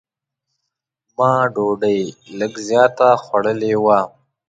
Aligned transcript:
ما 1.17 1.31
ډوډۍ 1.53 1.99
لږ 2.39 2.53
زیاته 2.67 3.07
خوړلې 3.23 3.73
وه. 3.83 3.99